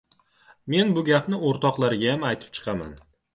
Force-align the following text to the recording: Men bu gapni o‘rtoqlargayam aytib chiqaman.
Men 0.73 0.93
bu 0.95 1.03
gapni 1.09 1.41
o‘rtoqlargayam 1.51 2.27
aytib 2.31 2.57
chiqaman. 2.61 2.99